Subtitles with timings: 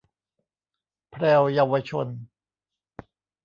[1.11, 2.07] แพรวเยาวชน